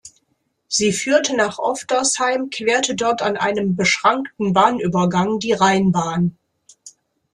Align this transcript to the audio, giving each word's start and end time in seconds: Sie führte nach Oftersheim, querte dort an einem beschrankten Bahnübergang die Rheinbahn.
Sie 0.67 0.93
führte 0.93 1.35
nach 1.35 1.59
Oftersheim, 1.59 2.49
querte 2.49 2.95
dort 2.95 3.21
an 3.21 3.37
einem 3.37 3.75
beschrankten 3.75 4.51
Bahnübergang 4.51 5.37
die 5.37 5.53
Rheinbahn. 5.53 6.35